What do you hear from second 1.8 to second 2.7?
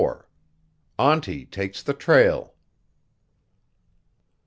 THE TRAIL.